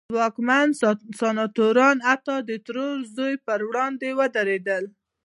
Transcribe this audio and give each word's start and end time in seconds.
ځواکمن 0.15 0.67
سناتوران 1.19 1.97
او 2.01 2.05
حتی 2.09 2.35
د 2.49 2.51
ترور 2.65 2.95
زوی 3.15 3.35
پر 3.45 3.59
وړاندې 3.69 4.07
ودرېدل. 4.19 4.83